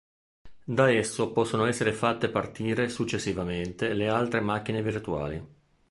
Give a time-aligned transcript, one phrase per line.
[0.63, 5.45] Da esso possono essere fatte partire successivamente le altre macchine virtuali.